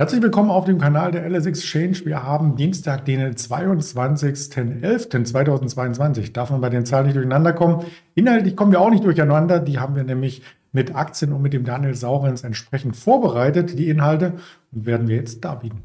Herzlich 0.00 0.22
willkommen 0.22 0.50
auf 0.50 0.64
dem 0.64 0.78
Kanal 0.78 1.12
der 1.12 1.28
LS 1.28 1.44
Exchange. 1.44 2.06
Wir 2.06 2.22
haben 2.22 2.56
Dienstag, 2.56 3.04
den 3.04 3.34
22.11.2022. 3.34 6.32
Darf 6.32 6.48
man 6.48 6.62
bei 6.62 6.70
den 6.70 6.86
Zahlen 6.86 7.04
nicht 7.04 7.16
durcheinander 7.16 7.52
kommen? 7.52 7.84
Inhaltlich 8.14 8.56
kommen 8.56 8.72
wir 8.72 8.80
auch 8.80 8.88
nicht 8.88 9.04
durcheinander. 9.04 9.60
Die 9.60 9.78
haben 9.78 9.96
wir 9.96 10.04
nämlich 10.04 10.40
mit 10.72 10.94
Aktien 10.94 11.34
und 11.34 11.42
mit 11.42 11.52
dem 11.52 11.64
Daniel 11.64 11.94
Saurens 11.94 12.44
entsprechend 12.44 12.96
vorbereitet, 12.96 13.78
die 13.78 13.90
Inhalte, 13.90 14.36
und 14.72 14.86
werden 14.86 15.06
wir 15.06 15.16
jetzt 15.16 15.44
darbieten. 15.44 15.82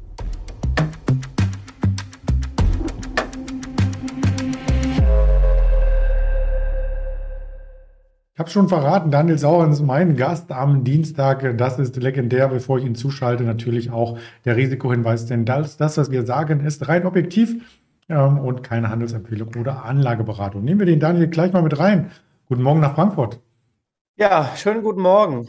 Habe 8.46 8.52
schon 8.52 8.68
verraten, 8.68 9.10
Daniel 9.10 9.38
Saurens, 9.38 9.80
mein 9.80 10.14
Gast 10.14 10.52
am 10.52 10.84
Dienstag. 10.84 11.58
Das 11.58 11.80
ist 11.80 11.96
legendär, 11.96 12.46
bevor 12.46 12.78
ich 12.78 12.84
ihn 12.84 12.94
zuschalte. 12.94 13.42
Natürlich 13.42 13.90
auch 13.90 14.18
der 14.44 14.56
Risikohinweis, 14.56 15.26
denn 15.26 15.44
das, 15.44 15.76
das 15.78 15.98
was 15.98 16.12
wir 16.12 16.24
sagen, 16.24 16.60
ist 16.64 16.86
rein 16.86 17.06
objektiv 17.06 17.56
ähm, 18.08 18.38
und 18.38 18.62
keine 18.62 18.88
Handelsempfehlung 18.88 19.50
oder 19.58 19.84
Anlageberatung. 19.84 20.62
Nehmen 20.62 20.78
wir 20.78 20.86
den 20.86 21.00
Daniel 21.00 21.26
gleich 21.26 21.52
mal 21.52 21.62
mit 21.62 21.76
rein. 21.76 22.12
Guten 22.48 22.62
Morgen 22.62 22.78
nach 22.78 22.94
Frankfurt. 22.94 23.40
Ja, 24.14 24.52
schönen 24.54 24.84
guten 24.84 25.00
Morgen. 25.00 25.48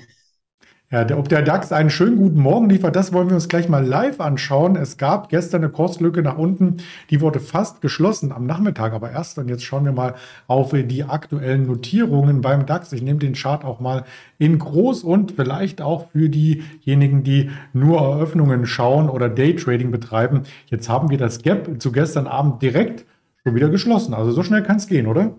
Ja, 0.89 1.05
ob 1.17 1.27
der 1.27 1.41
DAX 1.41 1.73
einen 1.73 1.89
schönen 1.89 2.15
guten 2.15 2.39
Morgen 2.39 2.69
liefert, 2.69 2.95
das 2.95 3.11
wollen 3.11 3.27
wir 3.27 3.35
uns 3.35 3.49
gleich 3.49 3.67
mal 3.67 3.85
live 3.85 4.21
anschauen. 4.21 4.77
Es 4.77 4.95
gab 4.95 5.27
gestern 5.27 5.61
eine 5.61 5.69
Kurslücke 5.69 6.21
nach 6.21 6.37
unten, 6.37 6.77
die 7.09 7.19
wurde 7.19 7.41
fast 7.41 7.81
geschlossen 7.81 8.31
am 8.31 8.45
Nachmittag, 8.45 8.93
aber 8.93 9.11
erst. 9.11 9.37
Und 9.37 9.49
jetzt 9.49 9.65
schauen 9.65 9.83
wir 9.83 9.91
mal 9.91 10.15
auf 10.47 10.71
die 10.71 11.03
aktuellen 11.03 11.67
Notierungen 11.67 12.39
beim 12.39 12.65
DAX. 12.65 12.93
Ich 12.93 13.01
nehme 13.01 13.19
den 13.19 13.33
Chart 13.33 13.65
auch 13.65 13.81
mal 13.81 14.05
in 14.37 14.59
groß 14.59 15.03
und 15.03 15.33
vielleicht 15.33 15.81
auch 15.81 16.09
für 16.11 16.29
diejenigen, 16.29 17.21
die 17.21 17.51
nur 17.73 17.99
Eröffnungen 17.99 18.65
schauen 18.65 19.09
oder 19.09 19.27
Daytrading 19.27 19.91
betreiben. 19.91 20.43
Jetzt 20.67 20.87
haben 20.87 21.09
wir 21.09 21.17
das 21.17 21.41
Gap 21.41 21.81
zu 21.81 21.91
gestern 21.91 22.27
Abend 22.27 22.61
direkt 22.61 23.03
schon 23.43 23.55
wieder 23.55 23.67
geschlossen. 23.67 24.13
Also 24.13 24.31
so 24.31 24.41
schnell 24.41 24.63
kann 24.63 24.77
es 24.77 24.87
gehen, 24.87 25.07
oder? 25.07 25.35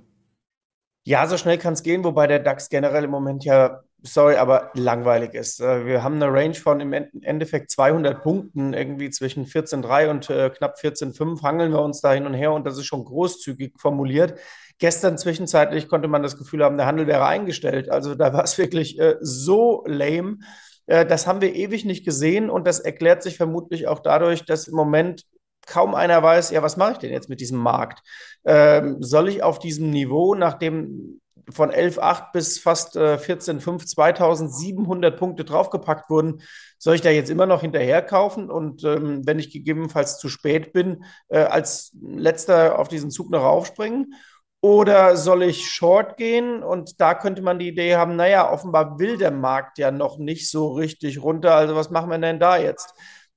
Ja, 1.07 1.27
so 1.27 1.39
schnell 1.39 1.57
kann 1.57 1.73
es 1.73 1.83
gehen, 1.83 2.05
wobei 2.05 2.27
der 2.27 2.39
DAX 2.39 2.69
generell 2.69 3.05
im 3.05 3.11
Moment 3.11 3.47
ja 3.47 3.81
sorry, 4.03 4.37
aber 4.37 4.71
langweilig 4.75 5.35
ist. 5.35 5.61
Äh, 5.61 5.87
wir 5.87 6.03
haben 6.03 6.17
eine 6.17 6.33
Range 6.33 6.55
von 6.55 6.81
im 6.81 6.93
Endeffekt 6.93 7.71
200 7.71 8.23
Punkten, 8.23 8.73
irgendwie 8.75 9.11
zwischen 9.11 9.47
14,3 9.47 10.11
und 10.11 10.31
äh, 10.31 10.51
knapp 10.51 10.79
14,5 10.79 11.43
hangeln 11.43 11.73
wir 11.73 11.83
uns 11.83 12.01
da 12.01 12.13
hin 12.13 12.27
und 12.27 12.35
her 12.35 12.53
und 12.53 12.67
das 12.67 12.79
ist 12.79 12.87
schon 12.87 13.05
großzügig 13.05 13.75
formuliert. 13.79 14.39
Gestern 14.79 15.19
zwischenzeitlich 15.19 15.89
konnte 15.89 16.09
man 16.09 16.23
das 16.23 16.37
Gefühl 16.37 16.65
haben, 16.65 16.77
der 16.77 16.87
Handel 16.87 17.07
wäre 17.07 17.27
eingestellt. 17.27 17.91
Also 17.91 18.15
da 18.15 18.33
war 18.33 18.45
es 18.45 18.59
wirklich 18.59 18.99
äh, 18.99 19.17
so 19.21 19.85
lame. 19.87 20.39
Äh, 20.87 21.05
das 21.07 21.27
haben 21.27 21.41
wir 21.41 21.55
ewig 21.55 21.85
nicht 21.85 22.05
gesehen 22.05 22.51
und 22.51 22.67
das 22.67 22.81
erklärt 22.81 23.23
sich 23.23 23.37
vermutlich 23.37 23.89
auch 23.89 24.01
dadurch, 24.01 24.45
dass 24.45 24.69
im 24.69 24.75
Moment 24.75 25.25
kaum 25.67 25.95
einer 25.95 26.23
weiß, 26.23 26.51
ja, 26.51 26.63
was 26.63 26.77
mache 26.77 26.93
ich 26.93 26.99
denn 26.99 27.13
jetzt 27.13 27.29
mit 27.29 27.41
diesem 27.41 27.59
Markt? 27.59 28.01
Ähm, 28.45 29.03
soll 29.03 29.29
ich 29.29 29.43
auf 29.43 29.59
diesem 29.59 29.91
Niveau, 29.91 30.35
nachdem 30.35 31.21
von 31.51 31.71
11,8 31.71 32.33
bis 32.33 32.59
fast 32.59 32.97
äh, 32.97 33.17
14,5, 33.17 33.87
2700 33.87 35.17
Punkte 35.19 35.45
draufgepackt 35.45 36.11
wurden, 36.11 36.43
soll 36.79 36.95
ich 36.95 37.01
da 37.01 37.11
jetzt 37.11 37.31
immer 37.31 37.47
noch 37.47 37.63
hinterher 37.63 38.03
kaufen 38.03 38.51
und 38.51 38.85
ähm, 38.85 39.27
wenn 39.27 39.39
ich 39.39 39.51
gegebenenfalls 39.51 40.19
zu 40.19 40.29
spät 40.29 40.73
bin, 40.73 41.05
äh, 41.29 41.39
als 41.39 41.97
letzter 42.01 42.79
auf 42.79 42.89
diesen 42.89 43.11
Zug 43.11 43.31
noch 43.31 43.45
aufspringen? 43.45 44.15
Oder 44.61 45.17
soll 45.17 45.45
ich 45.45 45.71
short 45.71 46.17
gehen? 46.17 46.65
Und 46.65 47.01
da 47.01 47.15
könnte 47.15 47.43
man 47.43 47.61
die 47.61 47.69
Idee 47.69 47.95
haben, 47.95 48.17
naja, 48.17 48.51
offenbar 48.51 48.99
will 48.99 49.17
der 49.17 49.31
Markt 49.31 49.79
ja 49.79 49.93
noch 49.93 50.19
nicht 50.19 50.51
so 50.51 50.73
richtig 50.73 51.23
runter. 51.23 51.55
Also 51.55 51.77
was 51.77 51.91
machen 51.91 52.11
wir 52.11 52.19
denn 52.19 52.41
da 52.41 52.57
jetzt? 52.57 52.93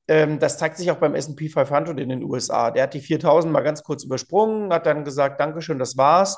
Ähm, 0.08 0.40
das 0.40 0.58
zeigt 0.58 0.78
sich 0.78 0.90
auch 0.90 0.98
beim 0.98 1.14
S&P 1.14 1.50
500 1.50 2.00
in 2.00 2.10
den 2.10 2.24
USA. 2.24 2.72
Der 2.72 2.84
hat 2.84 2.96
die 2.96 3.02
4000 3.02 3.54
mal 3.54 3.62
ganz 3.62 3.84
kurz 3.84 4.04
übersprungen, 4.04 4.74
hat 4.74 4.88
dann 4.88 5.06
gesagt, 5.06 5.40
Dankeschön, 5.40 5.78
das 5.78 5.96
war's 5.96 6.38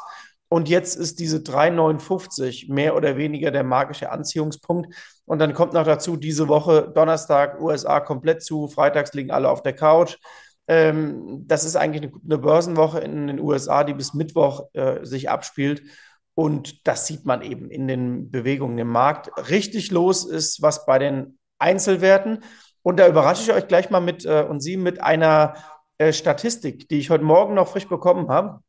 und 0.53 0.69
jetzt 0.69 0.95
ist 0.97 1.17
diese 1.17 1.39
3,59 1.39 2.71
mehr 2.71 2.95
oder 2.95 3.17
weniger 3.17 3.49
der 3.49 3.63
magische 3.63 4.11
Anziehungspunkt. 4.11 4.93
Und 5.25 5.39
dann 5.39 5.55
kommt 5.55 5.73
noch 5.73 5.83
dazu, 5.83 6.15
diese 6.15 6.47
Woche 6.47 6.91
Donnerstag 6.93 7.59
USA 7.59 7.99
komplett 7.99 8.43
zu, 8.43 8.67
freitags 8.67 9.13
liegen 9.13 9.31
alle 9.31 9.49
auf 9.49 9.63
der 9.63 9.73
Couch. 9.73 10.19
Ähm, 10.67 11.41
das 11.47 11.63
ist 11.63 11.75
eigentlich 11.75 12.03
eine, 12.03 12.11
eine, 12.23 12.37
Börsenwoche 12.37 12.99
in 12.99 13.25
den 13.25 13.39
USA, 13.39 13.83
die 13.83 13.95
bis 13.95 14.13
Mittwoch 14.13 14.65
äh, 14.73 15.03
sich 15.03 15.27
abspielt. 15.27 15.81
Und 16.35 16.85
das 16.85 17.07
sieht 17.07 17.25
man 17.25 17.41
eben 17.41 17.71
in 17.71 17.87
den 17.87 18.29
Bewegungen 18.29 18.77
im 18.77 18.89
Markt. 18.89 19.31
Richtig 19.49 19.89
los 19.89 20.23
ist 20.23 20.61
was 20.61 20.85
bei 20.85 20.99
den 20.99 21.39
Einzelwerten. 21.57 22.43
Und 22.83 22.99
da 22.99 23.07
überrasche 23.07 23.41
ich 23.41 23.57
euch 23.57 23.67
gleich 23.67 23.89
mal 23.89 24.01
mit 24.01 24.23
äh, 24.23 24.45
und 24.47 24.59
Sie 24.59 24.77
mit 24.77 25.01
einer 25.01 25.55
äh, 25.97 26.13
Statistik, 26.13 26.87
die 26.89 26.99
ich 26.99 27.09
heute 27.09 27.23
Morgen 27.23 27.55
noch 27.55 27.69
frisch 27.69 27.87
bekommen 27.87 28.29
habe. 28.29 28.59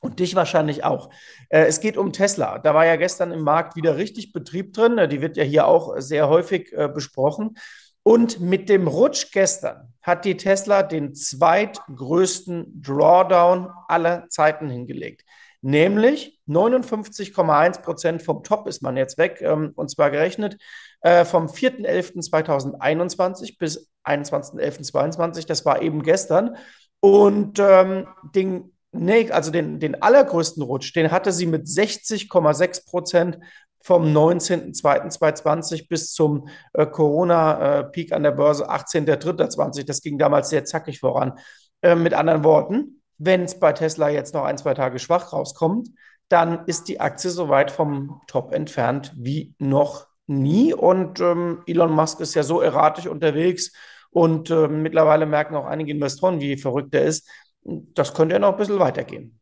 Und 0.00 0.20
dich 0.20 0.34
wahrscheinlich 0.34 0.84
auch. 0.84 1.08
Äh, 1.48 1.64
es 1.64 1.80
geht 1.80 1.96
um 1.96 2.12
Tesla. 2.12 2.58
Da 2.58 2.74
war 2.74 2.84
ja 2.84 2.96
gestern 2.96 3.32
im 3.32 3.40
Markt 3.40 3.74
wieder 3.74 3.96
richtig 3.96 4.32
Betrieb 4.32 4.74
drin. 4.74 5.08
Die 5.08 5.22
wird 5.22 5.36
ja 5.36 5.44
hier 5.44 5.66
auch 5.66 5.94
sehr 5.98 6.28
häufig 6.28 6.72
äh, 6.72 6.88
besprochen. 6.88 7.56
Und 8.02 8.38
mit 8.38 8.68
dem 8.68 8.86
Rutsch 8.86 9.32
gestern 9.32 9.94
hat 10.02 10.26
die 10.26 10.36
Tesla 10.36 10.82
den 10.82 11.14
zweitgrößten 11.14 12.82
Drawdown 12.82 13.70
aller 13.88 14.28
Zeiten 14.28 14.68
hingelegt. 14.68 15.24
Nämlich 15.62 16.38
59,1 16.46 17.80
Prozent 17.80 18.20
vom 18.20 18.44
Top 18.44 18.66
ist 18.66 18.82
man 18.82 18.98
jetzt 18.98 19.16
weg. 19.16 19.40
Ähm, 19.40 19.72
und 19.74 19.90
zwar 19.90 20.10
gerechnet 20.10 20.58
äh, 21.00 21.24
vom 21.24 21.46
4.11.2021 21.46 23.56
bis 23.58 23.90
21.11.22. 24.04 25.46
Das 25.46 25.64
war 25.64 25.80
eben 25.80 26.02
gestern. 26.02 26.58
Und 27.00 27.58
ähm, 27.58 28.06
den 28.34 28.73
Nee, 28.96 29.30
also 29.30 29.50
den, 29.50 29.80
den 29.80 30.00
allergrößten 30.00 30.62
Rutsch, 30.62 30.94
den 30.94 31.10
hatte 31.10 31.32
sie 31.32 31.46
mit 31.46 31.66
60,6 31.66 32.86
Prozent 32.86 33.38
vom 33.82 34.04
19.02.2020 34.04 35.88
bis 35.88 36.12
zum 36.12 36.48
äh, 36.72 36.86
Corona-Peak 36.86 38.12
an 38.12 38.22
der 38.22 38.30
Börse 38.30 38.70
18.03.2020. 38.70 39.84
Das 39.84 40.00
ging 40.00 40.16
damals 40.16 40.48
sehr 40.48 40.64
zackig 40.64 41.00
voran. 41.00 41.38
Äh, 41.82 41.96
mit 41.96 42.14
anderen 42.14 42.44
Worten, 42.44 43.02
wenn 43.18 43.42
es 43.42 43.58
bei 43.58 43.72
Tesla 43.72 44.08
jetzt 44.08 44.32
noch 44.32 44.44
ein, 44.44 44.58
zwei 44.58 44.74
Tage 44.74 45.00
schwach 45.00 45.32
rauskommt, 45.32 45.88
dann 46.28 46.64
ist 46.66 46.88
die 46.88 47.00
Aktie 47.00 47.30
so 47.30 47.48
weit 47.48 47.72
vom 47.72 48.22
Top 48.28 48.54
entfernt 48.54 49.12
wie 49.16 49.54
noch 49.58 50.06
nie. 50.26 50.72
Und 50.72 51.20
ähm, 51.20 51.62
Elon 51.66 51.92
Musk 51.92 52.20
ist 52.20 52.34
ja 52.34 52.44
so 52.44 52.60
erratisch 52.60 53.08
unterwegs 53.08 53.72
und 54.10 54.50
äh, 54.50 54.68
mittlerweile 54.68 55.26
merken 55.26 55.56
auch 55.56 55.66
einige 55.66 55.90
Investoren, 55.90 56.40
wie 56.40 56.56
verrückt 56.56 56.94
er 56.94 57.02
ist 57.02 57.28
das 57.64 58.14
könnte 58.14 58.34
ja 58.34 58.38
noch 58.38 58.52
ein 58.52 58.58
bisschen 58.58 58.78
weitergehen. 58.78 59.40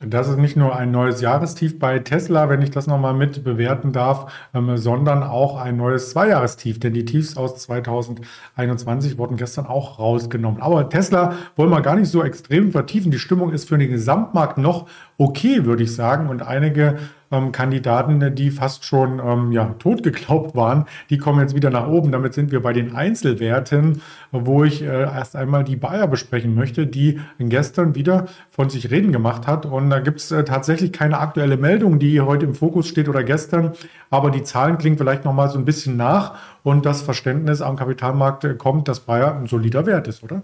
Das 0.00 0.28
ist 0.28 0.38
nicht 0.38 0.56
nur 0.56 0.76
ein 0.76 0.92
neues 0.92 1.20
Jahrestief 1.20 1.80
bei 1.80 1.98
Tesla, 1.98 2.48
wenn 2.48 2.62
ich 2.62 2.70
das 2.70 2.86
nochmal 2.86 3.14
mit 3.14 3.42
bewerten 3.42 3.90
darf, 3.92 4.32
ähm, 4.54 4.76
sondern 4.76 5.24
auch 5.24 5.60
ein 5.60 5.76
neues 5.76 6.10
Zweijahrestief, 6.10 6.78
denn 6.78 6.94
die 6.94 7.04
Tiefs 7.04 7.36
aus 7.36 7.56
2021 7.56 9.18
wurden 9.18 9.36
gestern 9.36 9.66
auch 9.66 9.98
rausgenommen. 9.98 10.62
Aber 10.62 10.88
Tesla 10.88 11.34
wollen 11.56 11.70
wir 11.70 11.80
gar 11.80 11.96
nicht 11.96 12.10
so 12.10 12.22
extrem 12.22 12.70
vertiefen. 12.70 13.10
Die 13.10 13.18
Stimmung 13.18 13.50
ist 13.50 13.68
für 13.68 13.76
den 13.76 13.90
Gesamtmarkt 13.90 14.56
noch 14.56 14.86
okay, 15.18 15.64
würde 15.64 15.82
ich 15.82 15.94
sagen. 15.94 16.28
Und 16.28 16.42
einige 16.42 16.96
ähm, 17.30 17.52
Kandidaten, 17.52 18.34
die 18.34 18.50
fast 18.50 18.84
schon 18.84 19.20
ähm, 19.22 19.52
ja, 19.52 19.74
tot 19.78 20.02
geglaubt 20.02 20.54
waren, 20.56 20.86
die 21.10 21.18
kommen 21.18 21.40
jetzt 21.40 21.54
wieder 21.54 21.70
nach 21.70 21.88
oben. 21.88 22.12
Damit 22.12 22.34
sind 22.34 22.52
wir 22.52 22.62
bei 22.62 22.72
den 22.72 22.94
Einzelwerten, 22.94 24.00
wo 24.30 24.64
ich 24.64 24.82
äh, 24.82 25.02
erst 25.02 25.36
einmal 25.36 25.64
die 25.64 25.76
Bayer 25.76 26.06
besprechen 26.06 26.54
möchte, 26.54 26.86
die 26.86 27.20
gestern 27.38 27.94
wieder 27.94 28.26
von 28.50 28.70
sich 28.70 28.90
reden 28.90 29.12
gemacht 29.12 29.46
hat. 29.46 29.66
Und 29.66 29.90
da 29.90 29.98
gibt 29.98 30.20
es 30.20 30.30
äh, 30.30 30.44
tatsächlich 30.44 30.92
keine 30.92 31.18
aktuelle 31.18 31.56
Meldung, 31.56 31.98
die 31.98 32.20
heute 32.20 32.46
im 32.46 32.54
Fokus 32.54 32.88
steht 32.88 33.08
oder 33.08 33.24
gestern, 33.24 33.72
aber 34.10 34.30
die 34.30 34.44
Zahlen 34.44 34.78
klingen 34.78 34.96
vielleicht 34.96 35.24
noch 35.24 35.34
mal 35.34 35.48
so 35.48 35.58
ein 35.58 35.64
bisschen 35.64 35.96
nach 35.96 36.34
und 36.62 36.86
das 36.86 37.02
Verständnis 37.02 37.60
am 37.60 37.76
Kapitalmarkt 37.76 38.44
äh, 38.44 38.54
kommt, 38.54 38.88
dass 38.88 39.00
Bayer 39.00 39.36
ein 39.36 39.46
solider 39.46 39.84
Wert 39.84 40.08
ist, 40.08 40.22
oder? 40.22 40.42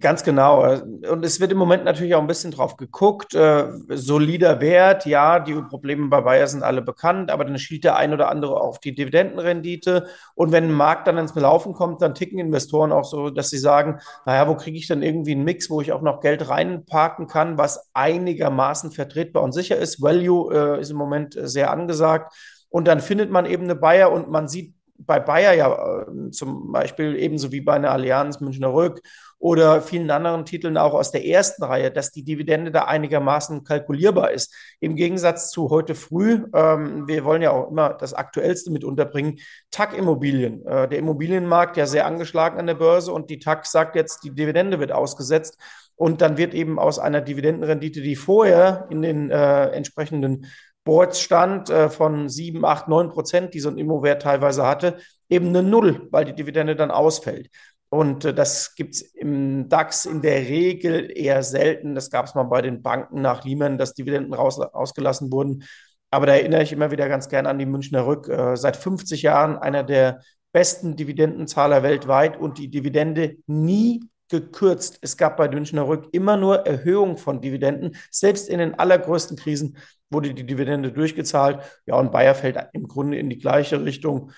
Ganz 0.00 0.24
genau. 0.24 0.68
Und 1.08 1.24
es 1.24 1.38
wird 1.38 1.52
im 1.52 1.58
Moment 1.58 1.84
natürlich 1.84 2.16
auch 2.16 2.20
ein 2.20 2.26
bisschen 2.26 2.50
drauf 2.50 2.76
geguckt. 2.76 3.34
Äh, 3.34 3.68
solider 3.90 4.60
Wert, 4.60 5.06
ja, 5.06 5.38
die 5.38 5.54
Probleme 5.54 6.08
bei 6.08 6.22
Bayer 6.22 6.48
sind 6.48 6.64
alle 6.64 6.82
bekannt, 6.82 7.30
aber 7.30 7.44
dann 7.44 7.56
schielt 7.56 7.84
der 7.84 7.94
ein 7.94 8.12
oder 8.12 8.28
andere 8.28 8.60
auf 8.60 8.80
die 8.80 8.96
Dividendenrendite. 8.96 10.08
Und 10.34 10.50
wenn 10.50 10.64
ein 10.64 10.72
Markt 10.72 11.06
dann 11.06 11.18
ins 11.18 11.36
Laufen 11.36 11.72
kommt, 11.72 12.02
dann 12.02 12.16
ticken 12.16 12.40
Investoren 12.40 12.90
auch 12.90 13.04
so, 13.04 13.30
dass 13.30 13.48
sie 13.48 13.58
sagen, 13.58 14.00
naja, 14.24 14.48
wo 14.48 14.56
kriege 14.56 14.76
ich 14.76 14.88
dann 14.88 15.02
irgendwie 15.02 15.32
einen 15.32 15.44
Mix, 15.44 15.70
wo 15.70 15.80
ich 15.80 15.92
auch 15.92 16.02
noch 16.02 16.20
Geld 16.20 16.48
reinparken 16.48 17.28
kann, 17.28 17.56
was 17.56 17.88
einigermaßen 17.94 18.90
vertretbar 18.90 19.44
und 19.44 19.52
sicher 19.52 19.76
ist. 19.76 20.02
Value 20.02 20.52
äh, 20.52 20.80
ist 20.80 20.90
im 20.90 20.96
Moment 20.96 21.38
sehr 21.40 21.70
angesagt. 21.70 22.34
Und 22.70 22.88
dann 22.88 22.98
findet 22.98 23.30
man 23.30 23.46
eben 23.46 23.64
eine 23.64 23.76
Bayer 23.76 24.10
und 24.10 24.30
man 24.30 24.48
sieht 24.48 24.74
bei 24.98 25.20
Bayer 25.20 25.52
ja 25.52 26.02
äh, 26.02 26.30
zum 26.30 26.72
Beispiel 26.72 27.16
ebenso 27.16 27.52
wie 27.52 27.60
bei 27.60 27.74
einer 27.74 27.90
Allianz 27.90 28.40
Münchner 28.40 28.72
Rück 28.72 29.00
oder 29.38 29.82
vielen 29.82 30.10
anderen 30.10 30.44
Titeln 30.44 30.76
auch 30.76 30.94
aus 30.94 31.12
der 31.12 31.26
ersten 31.26 31.62
Reihe, 31.62 31.90
dass 31.90 32.10
die 32.10 32.24
Dividende 32.24 32.70
da 32.70 32.84
einigermaßen 32.84 33.64
kalkulierbar 33.64 34.30
ist. 34.30 34.54
Im 34.80 34.96
Gegensatz 34.96 35.50
zu 35.50 35.70
heute 35.70 35.94
früh, 35.94 36.44
ähm, 36.54 37.06
wir 37.06 37.24
wollen 37.24 37.42
ja 37.42 37.50
auch 37.50 37.70
immer 37.70 37.94
das 37.94 38.14
Aktuellste 38.14 38.70
mit 38.70 38.82
unterbringen, 38.82 39.38
TAC-Immobilien. 39.70 40.66
Äh, 40.66 40.88
der 40.88 40.98
Immobilienmarkt 40.98 41.76
ja 41.76 41.86
sehr 41.86 42.06
angeschlagen 42.06 42.58
an 42.58 42.66
der 42.66 42.74
Börse 42.74 43.12
und 43.12 43.28
die 43.30 43.38
TAC 43.38 43.66
sagt 43.66 43.94
jetzt, 43.94 44.24
die 44.24 44.34
Dividende 44.34 44.80
wird 44.80 44.92
ausgesetzt. 44.92 45.58
Und 45.98 46.20
dann 46.20 46.36
wird 46.36 46.52
eben 46.52 46.78
aus 46.78 46.98
einer 46.98 47.22
Dividendenrendite, 47.22 48.02
die 48.02 48.16
vorher 48.16 48.86
in 48.90 49.00
den 49.00 49.30
äh, 49.30 49.68
entsprechenden 49.70 50.46
Boards 50.84 51.20
stand, 51.20 51.70
äh, 51.70 51.88
von 51.88 52.28
7, 52.28 52.64
8, 52.64 52.88
9 52.88 53.08
Prozent, 53.10 53.54
die 53.54 53.60
so 53.60 53.70
ein 53.70 53.78
Immowert 53.78 54.22
teilweise 54.22 54.66
hatte, 54.66 54.98
eben 55.28 55.48
eine 55.48 55.62
Null, 55.62 56.06
weil 56.10 56.24
die 56.24 56.34
Dividende 56.34 56.76
dann 56.76 56.90
ausfällt. 56.90 57.48
Und 57.96 58.26
äh, 58.26 58.34
das 58.34 58.74
gibt 58.74 58.96
es 58.96 59.00
im 59.00 59.70
DAX 59.70 60.04
in 60.04 60.20
der 60.20 60.40
Regel 60.40 61.10
eher 61.16 61.42
selten. 61.42 61.94
Das 61.94 62.10
gab 62.10 62.26
es 62.26 62.34
mal 62.34 62.42
bei 62.42 62.60
den 62.60 62.82
Banken 62.82 63.22
nach 63.22 63.42
Lehman, 63.44 63.78
dass 63.78 63.94
Dividenden 63.94 64.34
raus, 64.34 64.60
ausgelassen 64.60 65.32
wurden. 65.32 65.64
Aber 66.10 66.26
da 66.26 66.34
erinnere 66.34 66.62
ich 66.62 66.72
immer 66.72 66.90
wieder 66.90 67.08
ganz 67.08 67.30
gern 67.30 67.46
an 67.46 67.58
die 67.58 67.64
Münchner 67.64 68.06
Rück. 68.06 68.28
Äh, 68.28 68.56
seit 68.56 68.76
50 68.76 69.22
Jahren 69.22 69.56
einer 69.56 69.82
der 69.82 70.20
besten 70.52 70.96
Dividendenzahler 70.96 71.82
weltweit 71.82 72.38
und 72.38 72.58
die 72.58 72.68
Dividende 72.68 73.36
nie 73.46 74.02
gekürzt. 74.28 74.98
Es 75.00 75.16
gab 75.16 75.38
bei 75.38 75.48
Münchner 75.48 75.88
Rück 75.88 76.08
immer 76.12 76.36
nur 76.36 76.66
Erhöhung 76.66 77.16
von 77.16 77.40
Dividenden. 77.40 77.96
Selbst 78.10 78.50
in 78.50 78.58
den 78.58 78.74
allergrößten 78.78 79.38
Krisen 79.38 79.78
wurde 80.10 80.34
die 80.34 80.44
Dividende 80.44 80.92
durchgezahlt. 80.92 81.60
Ja, 81.86 81.94
und 81.94 82.12
Bayer 82.12 82.34
fällt 82.34 82.58
im 82.74 82.88
Grunde 82.88 83.18
in 83.18 83.30
die 83.30 83.38
gleiche 83.38 83.82
Richtung. 83.82 84.32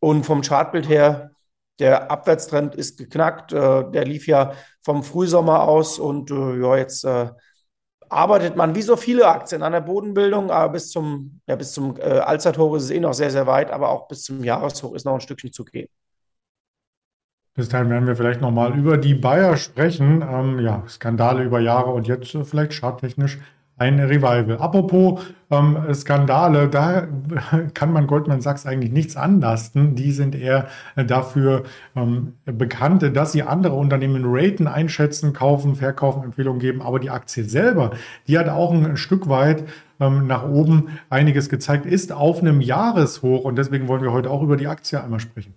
Und 0.00 0.24
vom 0.24 0.40
Chartbild 0.40 0.88
her 0.88 1.32
der 1.82 2.12
Abwärtstrend 2.12 2.76
ist 2.76 2.96
geknackt. 2.96 3.52
Äh, 3.52 3.90
der 3.90 4.04
lief 4.04 4.28
ja 4.28 4.52
vom 4.82 5.02
Frühsommer 5.02 5.62
aus 5.62 5.98
und 5.98 6.30
äh, 6.30 6.60
ja, 6.60 6.76
jetzt 6.76 7.04
äh, 7.04 7.30
arbeitet 8.08 8.56
man 8.56 8.76
wie 8.76 8.82
so 8.82 8.96
viele 8.96 9.26
Aktien 9.26 9.62
an 9.62 9.72
der 9.72 9.80
Bodenbildung, 9.80 10.50
aber 10.50 10.74
bis 10.74 10.90
zum, 10.90 11.40
ja, 11.46 11.56
bis 11.56 11.72
zum 11.72 11.96
Allzeithoch 11.98 12.76
ist 12.76 12.84
es 12.84 12.90
eh 12.90 13.00
noch 13.00 13.14
sehr, 13.14 13.30
sehr 13.30 13.46
weit, 13.46 13.70
aber 13.70 13.88
auch 13.88 14.06
bis 14.06 14.22
zum 14.24 14.44
Jahreshoch 14.44 14.92
ist 14.94 15.06
noch 15.06 15.14
ein 15.14 15.20
Stückchen 15.20 15.50
zu 15.50 15.64
gehen. 15.64 15.88
Bis 17.54 17.70
dahin 17.70 17.88
werden 17.88 18.06
wir 18.06 18.14
vielleicht 18.14 18.42
nochmal 18.42 18.76
über 18.76 18.98
die 18.98 19.14
Bayer 19.14 19.56
sprechen. 19.56 20.22
Ähm, 20.22 20.58
ja, 20.58 20.84
Skandale 20.88 21.42
über 21.42 21.60
Jahre 21.60 21.90
und 21.90 22.06
jetzt 22.06 22.36
vielleicht 22.44 22.74
charttechnisch 22.74 23.38
ein 23.78 23.98
Revival. 23.98 24.58
Apropos 24.58 25.22
ähm, 25.50 25.76
Skandale, 25.92 26.68
da 26.68 27.08
kann 27.74 27.92
man 27.92 28.06
Goldman 28.06 28.40
Sachs 28.40 28.66
eigentlich 28.66 28.92
nichts 28.92 29.16
anlasten. 29.16 29.94
Die 29.94 30.12
sind 30.12 30.34
eher 30.34 30.68
dafür 30.96 31.64
ähm, 31.96 32.34
bekannt, 32.44 33.16
dass 33.16 33.32
sie 33.32 33.42
andere 33.42 33.74
Unternehmen 33.74 34.22
raten, 34.24 34.66
einschätzen, 34.66 35.32
kaufen, 35.32 35.74
verkaufen, 35.74 36.24
Empfehlungen 36.24 36.60
geben. 36.60 36.82
Aber 36.82 37.00
die 37.00 37.10
Aktie 37.10 37.44
selber, 37.44 37.92
die 38.28 38.38
hat 38.38 38.48
auch 38.48 38.72
ein 38.72 38.96
Stück 38.96 39.28
weit 39.28 39.64
ähm, 40.00 40.26
nach 40.26 40.48
oben 40.48 40.98
einiges 41.10 41.48
gezeigt, 41.48 41.86
ist 41.86 42.12
auf 42.12 42.40
einem 42.40 42.60
Jahreshoch. 42.60 43.44
Und 43.44 43.56
deswegen 43.56 43.88
wollen 43.88 44.02
wir 44.02 44.12
heute 44.12 44.30
auch 44.30 44.42
über 44.42 44.56
die 44.56 44.66
Aktie 44.66 45.02
einmal 45.02 45.20
sprechen. 45.20 45.54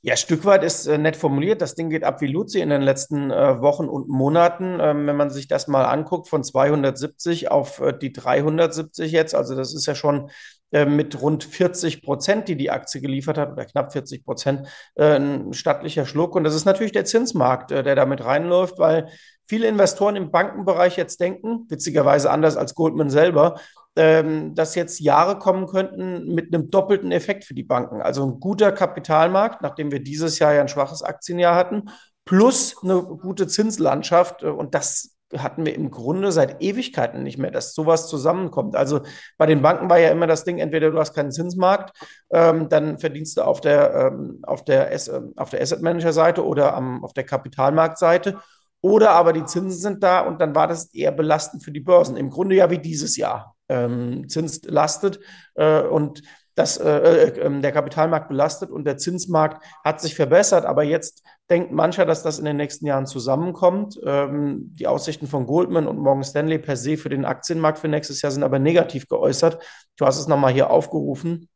Ja, 0.00 0.16
Stück 0.16 0.44
weit 0.44 0.62
ist 0.62 0.86
äh, 0.86 0.96
nett 0.96 1.16
formuliert. 1.16 1.60
Das 1.60 1.74
Ding 1.74 1.90
geht 1.90 2.04
ab 2.04 2.20
wie 2.20 2.28
Luzi 2.28 2.60
in 2.60 2.70
den 2.70 2.82
letzten 2.82 3.32
äh, 3.32 3.60
Wochen 3.60 3.88
und 3.88 4.08
Monaten. 4.08 4.78
Ähm, 4.80 5.06
wenn 5.08 5.16
man 5.16 5.30
sich 5.30 5.48
das 5.48 5.66
mal 5.66 5.84
anguckt, 5.84 6.28
von 6.28 6.44
270 6.44 7.50
auf 7.50 7.80
äh, 7.80 7.92
die 7.98 8.12
370 8.12 9.10
jetzt, 9.10 9.34
also 9.34 9.56
das 9.56 9.74
ist 9.74 9.86
ja 9.86 9.96
schon 9.96 10.30
äh, 10.70 10.84
mit 10.84 11.20
rund 11.20 11.42
40 11.42 12.02
Prozent, 12.02 12.46
die 12.46 12.56
die 12.56 12.70
Aktie 12.70 13.00
geliefert 13.00 13.38
hat, 13.38 13.50
oder 13.50 13.64
knapp 13.64 13.92
40 13.92 14.24
Prozent, 14.24 14.68
äh, 14.94 15.16
ein 15.16 15.52
stattlicher 15.52 16.06
Schluck. 16.06 16.36
Und 16.36 16.44
das 16.44 16.54
ist 16.54 16.64
natürlich 16.64 16.92
der 16.92 17.04
Zinsmarkt, 17.04 17.72
äh, 17.72 17.82
der 17.82 17.96
damit 17.96 18.24
reinläuft, 18.24 18.78
weil 18.78 19.08
viele 19.48 19.66
Investoren 19.66 20.14
im 20.14 20.30
Bankenbereich 20.30 20.96
jetzt 20.96 21.20
denken, 21.20 21.66
witzigerweise 21.68 22.30
anders 22.30 22.56
als 22.56 22.74
Goldman 22.76 23.10
selber, 23.10 23.58
ähm, 23.98 24.54
dass 24.54 24.76
jetzt 24.76 25.00
Jahre 25.00 25.40
kommen 25.40 25.66
könnten 25.66 26.32
mit 26.32 26.54
einem 26.54 26.70
doppelten 26.70 27.10
Effekt 27.10 27.44
für 27.44 27.54
die 27.54 27.64
Banken. 27.64 28.00
Also 28.00 28.24
ein 28.24 28.38
guter 28.38 28.70
Kapitalmarkt, 28.70 29.60
nachdem 29.60 29.90
wir 29.90 30.00
dieses 30.00 30.38
Jahr 30.38 30.54
ja 30.54 30.60
ein 30.60 30.68
schwaches 30.68 31.02
Aktienjahr 31.02 31.56
hatten, 31.56 31.90
plus 32.24 32.76
eine 32.82 33.02
gute 33.02 33.48
Zinslandschaft. 33.48 34.44
Äh, 34.44 34.50
und 34.50 34.76
das 34.76 35.16
hatten 35.36 35.66
wir 35.66 35.74
im 35.74 35.90
Grunde 35.90 36.30
seit 36.30 36.62
Ewigkeiten 36.62 37.24
nicht 37.24 37.38
mehr, 37.38 37.50
dass 37.50 37.74
sowas 37.74 38.08
zusammenkommt. 38.08 38.76
Also 38.76 39.00
bei 39.36 39.46
den 39.46 39.62
Banken 39.62 39.90
war 39.90 39.98
ja 39.98 40.10
immer 40.10 40.28
das 40.28 40.44
Ding, 40.44 40.58
entweder 40.58 40.92
du 40.92 40.98
hast 40.98 41.12
keinen 41.14 41.32
Zinsmarkt, 41.32 41.98
ähm, 42.30 42.68
dann 42.68 42.98
verdienst 43.00 43.36
du 43.36 43.42
auf 43.42 43.60
der, 43.60 44.12
ähm, 44.12 44.38
auf 44.44 44.64
der, 44.64 44.92
ähm, 44.92 45.32
auf 45.36 45.50
der 45.50 45.60
Asset 45.60 45.82
Manager 45.82 46.12
Seite 46.12 46.46
oder 46.46 46.74
am, 46.74 47.04
auf 47.04 47.14
der 47.14 47.24
Kapitalmarktseite. 47.24 48.38
Oder 48.80 49.10
aber 49.10 49.32
die 49.32 49.44
Zinsen 49.44 49.80
sind 49.80 50.04
da 50.04 50.20
und 50.20 50.40
dann 50.40 50.54
war 50.54 50.68
das 50.68 50.94
eher 50.94 51.10
belastend 51.10 51.64
für 51.64 51.72
die 51.72 51.80
Börsen. 51.80 52.16
Im 52.16 52.30
Grunde 52.30 52.54
ja 52.54 52.70
wie 52.70 52.78
dieses 52.78 53.16
Jahr 53.16 53.56
ähm, 53.68 54.28
Zins 54.28 54.62
lastet 54.64 55.20
äh, 55.54 55.82
und 55.82 56.22
das, 56.58 56.76
äh, 56.76 56.90
äh, 56.90 57.40
ähm, 57.40 57.62
der 57.62 57.70
Kapitalmarkt 57.70 58.28
belastet 58.28 58.70
und 58.70 58.84
der 58.84 58.98
Zinsmarkt 58.98 59.64
hat 59.84 60.00
sich 60.00 60.16
verbessert. 60.16 60.64
Aber 60.66 60.82
jetzt 60.82 61.22
denkt 61.48 61.70
mancher, 61.70 62.04
dass 62.04 62.24
das 62.24 62.40
in 62.40 62.44
den 62.44 62.56
nächsten 62.56 62.84
Jahren 62.84 63.06
zusammenkommt. 63.06 63.98
Ähm, 64.04 64.72
die 64.74 64.88
Aussichten 64.88 65.28
von 65.28 65.46
Goldman 65.46 65.86
und 65.86 65.98
Morgan 65.98 66.24
Stanley 66.24 66.58
per 66.58 66.76
se 66.76 66.96
für 66.96 67.10
den 67.10 67.24
Aktienmarkt 67.24 67.78
für 67.78 67.86
nächstes 67.86 68.22
Jahr 68.22 68.32
sind 68.32 68.42
aber 68.42 68.58
negativ 68.58 69.06
geäußert. 69.06 69.62
Du 69.96 70.04
hast 70.04 70.18
es 70.18 70.26
nochmal 70.26 70.52
hier 70.52 70.70
aufgerufen. 70.70 71.48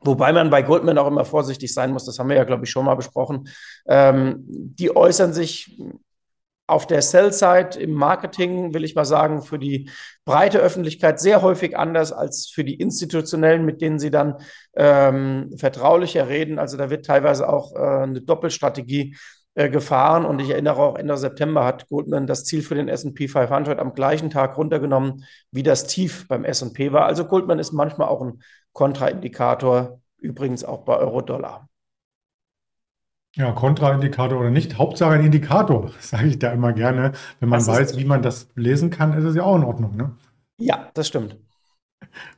Wobei 0.00 0.32
man 0.32 0.50
bei 0.50 0.62
Goldman 0.62 0.98
auch 0.98 1.06
immer 1.06 1.24
vorsichtig 1.24 1.72
sein 1.72 1.92
muss, 1.92 2.06
das 2.06 2.18
haben 2.18 2.30
wir 2.30 2.36
ja, 2.36 2.44
glaube 2.44 2.64
ich, 2.64 2.70
schon 2.70 2.86
mal 2.86 2.94
besprochen. 2.96 3.48
Ähm, 3.86 4.36
die 4.46 4.96
äußern 4.96 5.32
sich 5.32 5.78
auf 6.70 6.86
der 6.86 7.02
Sell-Side 7.02 7.78
im 7.78 7.92
Marketing, 7.92 8.72
will 8.72 8.84
ich 8.84 8.94
mal 8.94 9.04
sagen, 9.04 9.42
für 9.42 9.58
die 9.58 9.90
breite 10.24 10.58
Öffentlichkeit 10.58 11.20
sehr 11.20 11.42
häufig 11.42 11.76
anders 11.76 12.12
als 12.12 12.48
für 12.48 12.64
die 12.64 12.74
institutionellen, 12.74 13.64
mit 13.64 13.80
denen 13.80 13.98
sie 13.98 14.10
dann 14.10 14.36
ähm, 14.76 15.50
vertraulicher 15.56 16.28
reden. 16.28 16.58
Also 16.58 16.76
da 16.76 16.90
wird 16.90 17.06
teilweise 17.06 17.48
auch 17.48 17.74
äh, 17.74 17.78
eine 17.78 18.20
Doppelstrategie 18.20 19.16
äh, 19.54 19.68
gefahren. 19.68 20.24
Und 20.24 20.40
ich 20.40 20.50
erinnere 20.50 20.76
auch, 20.76 20.96
Ende 20.96 21.16
September 21.16 21.64
hat 21.64 21.88
Goldman 21.88 22.28
das 22.28 22.44
Ziel 22.44 22.62
für 22.62 22.76
den 22.76 22.88
S&P 22.88 23.26
500 23.26 23.78
am 23.80 23.94
gleichen 23.94 24.30
Tag 24.30 24.56
runtergenommen, 24.56 25.24
wie 25.50 25.64
das 25.64 25.86
Tief 25.86 26.28
beim 26.28 26.44
S&P 26.44 26.92
war. 26.92 27.06
Also 27.06 27.24
Goldman 27.24 27.58
ist 27.58 27.72
manchmal 27.72 28.08
auch 28.08 28.22
ein 28.22 28.42
Kontraindikator, 28.72 30.00
übrigens 30.18 30.64
auch 30.64 30.84
bei 30.84 30.96
Euro-Dollar. 30.96 31.69
Ja, 33.36 33.52
Kontraindikator 33.52 34.40
oder 34.40 34.50
nicht. 34.50 34.78
Hauptsache 34.78 35.12
ein 35.12 35.24
Indikator, 35.24 35.92
sage 36.00 36.26
ich 36.26 36.38
da 36.38 36.50
immer 36.52 36.72
gerne. 36.72 37.12
Wenn 37.38 37.48
man 37.48 37.60
das 37.60 37.68
weiß, 37.68 37.96
wie 37.96 38.04
man 38.04 38.22
das 38.22 38.48
lesen 38.56 38.90
kann, 38.90 39.16
ist 39.16 39.24
es 39.24 39.36
ja 39.36 39.44
auch 39.44 39.56
in 39.56 39.64
Ordnung. 39.64 39.96
Ne? 39.96 40.12
Ja, 40.58 40.90
das 40.94 41.08
stimmt. 41.08 41.36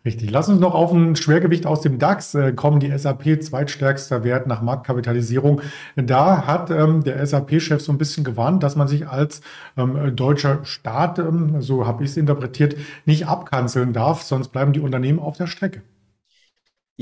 Richtig. 0.04 0.30
Lass 0.30 0.48
uns 0.48 0.60
noch 0.60 0.74
auf 0.74 0.92
ein 0.92 1.16
Schwergewicht 1.16 1.66
aus 1.66 1.80
dem 1.80 1.98
DAX 1.98 2.34
äh, 2.34 2.52
kommen. 2.52 2.80
Die 2.80 2.96
SAP, 2.96 3.42
zweitstärkster 3.42 4.24
Wert 4.24 4.46
nach 4.46 4.60
Marktkapitalisierung. 4.60 5.62
Da 5.96 6.46
hat 6.46 6.70
ähm, 6.70 7.04
der 7.04 7.24
SAP-Chef 7.24 7.80
so 7.80 7.92
ein 7.92 7.98
bisschen 7.98 8.24
gewarnt, 8.24 8.62
dass 8.62 8.76
man 8.76 8.88
sich 8.88 9.08
als 9.08 9.40
ähm, 9.76 10.14
deutscher 10.14 10.64
Staat, 10.64 11.18
ähm, 11.18 11.62
so 11.62 11.86
habe 11.86 12.04
ich 12.04 12.10
es 12.10 12.16
interpretiert, 12.16 12.76
nicht 13.06 13.26
abkanzeln 13.26 13.92
darf, 13.92 14.22
sonst 14.22 14.48
bleiben 14.48 14.72
die 14.72 14.80
Unternehmen 14.80 15.20
auf 15.20 15.36
der 15.36 15.46
Strecke. 15.46 15.82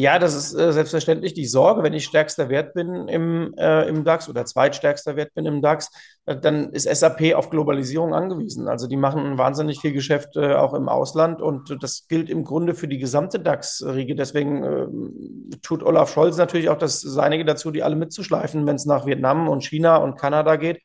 Ja, 0.01 0.19
das 0.19 0.35
ist 0.35 0.55
äh, 0.55 0.73
selbstverständlich 0.73 1.35
die 1.35 1.45
Sorge. 1.45 1.83
Wenn 1.83 1.93
ich 1.93 2.07
stärkster 2.07 2.49
Wert 2.49 2.73
bin 2.73 3.07
im, 3.07 3.53
äh, 3.59 3.87
im 3.87 4.03
DAX 4.03 4.31
oder 4.31 4.47
zweitstärkster 4.47 5.15
Wert 5.15 5.35
bin 5.35 5.45
im 5.45 5.61
DAX, 5.61 5.91
äh, 6.25 6.39
dann 6.39 6.73
ist 6.73 6.89
SAP 6.89 7.35
auf 7.35 7.51
Globalisierung 7.51 8.15
angewiesen. 8.15 8.67
Also 8.67 8.87
die 8.87 8.97
machen 8.97 9.37
wahnsinnig 9.37 9.79
viel 9.79 9.93
Geschäft 9.93 10.37
äh, 10.37 10.55
auch 10.55 10.73
im 10.73 10.89
Ausland 10.89 11.43
und 11.43 11.77
das 11.83 12.07
gilt 12.09 12.31
im 12.31 12.45
Grunde 12.45 12.75
für 12.75 12.89
die 12.89 12.97
gesamte 12.97 13.41
DAX-Riege. 13.41 14.15
Deswegen 14.15 14.65
äh, 14.65 15.59
tut 15.61 15.83
Olaf 15.83 16.11
Scholz 16.11 16.39
natürlich 16.39 16.71
auch 16.71 16.79
das 16.79 17.03
Seinige 17.03 17.45
dazu, 17.45 17.71
die 17.71 17.83
alle 17.83 17.97
mitzuschleifen, 17.97 18.67
wenn 18.67 18.77
es 18.77 18.87
nach 18.87 19.05
Vietnam 19.05 19.49
und 19.49 19.63
China 19.65 19.99
und 19.99 20.19
Kanada 20.19 20.57
geht. 20.57 20.81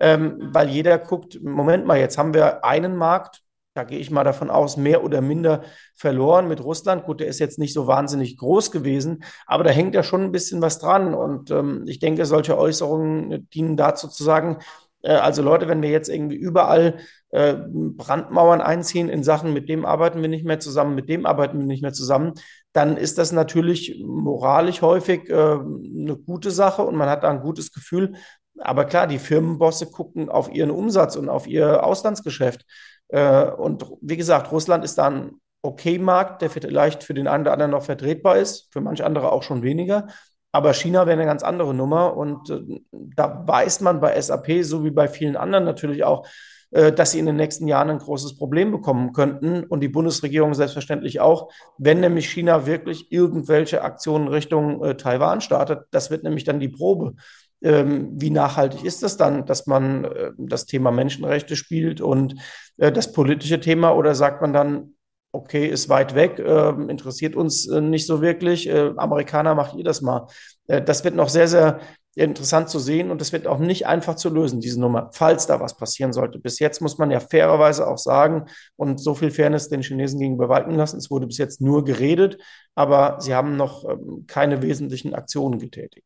Ähm, 0.00 0.48
weil 0.52 0.68
jeder 0.68 0.98
guckt, 0.98 1.40
Moment 1.44 1.86
mal, 1.86 1.98
jetzt 1.98 2.18
haben 2.18 2.34
wir 2.34 2.64
einen 2.64 2.96
Markt, 2.96 3.40
da 3.78 3.84
gehe 3.84 4.00
ich 4.00 4.10
mal 4.10 4.24
davon 4.24 4.50
aus, 4.50 4.76
mehr 4.76 5.04
oder 5.04 5.20
minder 5.20 5.62
verloren 5.94 6.48
mit 6.48 6.62
Russland. 6.64 7.04
Gut, 7.04 7.20
der 7.20 7.28
ist 7.28 7.38
jetzt 7.38 7.60
nicht 7.60 7.72
so 7.72 7.86
wahnsinnig 7.86 8.36
groß 8.36 8.72
gewesen, 8.72 9.22
aber 9.46 9.62
da 9.62 9.70
hängt 9.70 9.94
ja 9.94 10.02
schon 10.02 10.22
ein 10.22 10.32
bisschen 10.32 10.60
was 10.60 10.80
dran. 10.80 11.14
Und 11.14 11.52
ähm, 11.52 11.84
ich 11.86 12.00
denke, 12.00 12.26
solche 12.26 12.58
Äußerungen 12.58 13.48
dienen 13.50 13.76
dazu 13.76 14.08
zu 14.08 14.24
sagen, 14.24 14.58
äh, 15.02 15.12
also 15.12 15.42
Leute, 15.42 15.68
wenn 15.68 15.80
wir 15.80 15.90
jetzt 15.90 16.08
irgendwie 16.08 16.34
überall 16.34 16.98
äh, 17.30 17.54
Brandmauern 17.54 18.60
einziehen 18.60 19.08
in 19.08 19.22
Sachen, 19.22 19.52
mit 19.52 19.68
dem 19.68 19.84
arbeiten 19.84 20.22
wir 20.22 20.28
nicht 20.28 20.44
mehr 20.44 20.58
zusammen, 20.58 20.96
mit 20.96 21.08
dem 21.08 21.24
arbeiten 21.24 21.60
wir 21.60 21.66
nicht 21.66 21.82
mehr 21.82 21.92
zusammen, 21.92 22.32
dann 22.72 22.96
ist 22.96 23.16
das 23.16 23.30
natürlich 23.30 24.02
moralisch 24.04 24.82
häufig 24.82 25.30
äh, 25.30 25.34
eine 25.34 26.16
gute 26.16 26.50
Sache 26.50 26.82
und 26.82 26.96
man 26.96 27.08
hat 27.08 27.22
da 27.22 27.30
ein 27.30 27.42
gutes 27.42 27.72
Gefühl. 27.72 28.14
Aber 28.60 28.86
klar, 28.86 29.06
die 29.06 29.20
Firmenbosse 29.20 29.86
gucken 29.86 30.28
auf 30.28 30.52
ihren 30.52 30.72
Umsatz 30.72 31.14
und 31.14 31.28
auf 31.28 31.46
ihr 31.46 31.84
Auslandsgeschäft. 31.84 32.64
Äh, 33.08 33.44
und 33.44 33.86
wie 34.00 34.16
gesagt, 34.16 34.52
Russland 34.52 34.84
ist 34.84 34.98
da 34.98 35.08
ein 35.08 35.32
okay 35.62 35.98
Markt, 35.98 36.42
der 36.42 36.50
vielleicht 36.50 37.02
für 37.02 37.14
den 37.14 37.26
einen 37.26 37.42
oder 37.42 37.52
anderen 37.52 37.72
noch 37.72 37.82
vertretbar 37.82 38.36
ist, 38.36 38.68
für 38.72 38.80
manche 38.80 39.04
andere 39.04 39.32
auch 39.32 39.42
schon 39.42 39.62
weniger. 39.62 40.06
Aber 40.52 40.72
China 40.72 41.06
wäre 41.06 41.18
eine 41.18 41.26
ganz 41.26 41.42
andere 41.42 41.74
Nummer. 41.74 42.16
Und 42.16 42.50
äh, 42.50 42.80
da 42.92 43.44
weiß 43.46 43.80
man 43.80 44.00
bei 44.00 44.20
SAP, 44.20 44.62
so 44.62 44.84
wie 44.84 44.90
bei 44.90 45.08
vielen 45.08 45.36
anderen 45.36 45.64
natürlich 45.64 46.04
auch, 46.04 46.26
äh, 46.70 46.92
dass 46.92 47.10
sie 47.10 47.18
in 47.18 47.26
den 47.26 47.36
nächsten 47.36 47.66
Jahren 47.66 47.90
ein 47.90 47.98
großes 47.98 48.38
Problem 48.38 48.70
bekommen 48.70 49.12
könnten 49.12 49.64
und 49.64 49.80
die 49.80 49.88
Bundesregierung 49.88 50.54
selbstverständlich 50.54 51.20
auch, 51.20 51.50
wenn 51.76 52.00
nämlich 52.00 52.30
China 52.30 52.66
wirklich 52.66 53.12
irgendwelche 53.12 53.82
Aktionen 53.82 54.28
Richtung 54.28 54.96
Taiwan 54.96 55.40
startet. 55.40 55.86
Das 55.90 56.10
wird 56.10 56.22
nämlich 56.22 56.44
dann 56.44 56.60
die 56.60 56.68
Probe. 56.68 57.14
Ähm, 57.62 58.10
wie 58.12 58.30
nachhaltig 58.30 58.84
ist 58.84 59.02
das 59.02 59.16
dann, 59.16 59.44
dass 59.46 59.66
man 59.66 60.04
äh, 60.04 60.30
das 60.38 60.66
Thema 60.66 60.90
Menschenrechte 60.90 61.56
spielt 61.56 62.00
und 62.00 62.36
äh, 62.76 62.92
das 62.92 63.12
politische 63.12 63.60
Thema 63.60 63.96
oder 63.96 64.14
sagt 64.14 64.40
man 64.40 64.52
dann, 64.52 64.94
okay, 65.32 65.66
ist 65.66 65.88
weit 65.88 66.14
weg, 66.14 66.38
äh, 66.38 66.70
interessiert 66.88 67.36
uns 67.36 67.68
äh, 67.68 67.80
nicht 67.80 68.06
so 68.06 68.22
wirklich, 68.22 68.70
Amerikaner, 68.70 69.54
macht 69.54 69.76
ihr 69.76 69.84
das 69.84 70.00
mal. 70.00 70.26
das 70.66 71.04
wird 71.04 71.14
noch 71.14 71.28
sehr, 71.28 71.48
sehr 71.48 71.80
interessant 72.18 72.68
zu 72.68 72.78
sehen 72.78 73.10
und 73.10 73.20
das 73.20 73.32
wird 73.32 73.46
auch 73.46 73.58
nicht 73.58 73.86
einfach 73.86 74.16
zu 74.16 74.28
lösen, 74.28 74.60
diese 74.60 74.80
Nummer, 74.80 75.10
falls 75.12 75.46
da 75.46 75.60
was 75.60 75.76
passieren 75.76 76.12
sollte. 76.12 76.38
Bis 76.38 76.58
jetzt 76.58 76.80
muss 76.80 76.98
man 76.98 77.10
ja 77.10 77.20
fairerweise 77.20 77.86
auch 77.86 77.98
sagen 77.98 78.46
und 78.76 79.00
so 79.00 79.14
viel 79.14 79.30
Fairness 79.30 79.68
den 79.68 79.82
Chinesen 79.82 80.18
gegenüber 80.18 80.48
walten 80.48 80.74
lassen. 80.74 80.98
Es 80.98 81.10
wurde 81.10 81.26
bis 81.26 81.38
jetzt 81.38 81.60
nur 81.60 81.84
geredet, 81.84 82.38
aber 82.74 83.20
sie 83.20 83.34
haben 83.34 83.56
noch 83.56 83.88
ähm, 83.88 84.24
keine 84.26 84.62
wesentlichen 84.62 85.14
Aktionen 85.14 85.58
getätigt. 85.58 86.04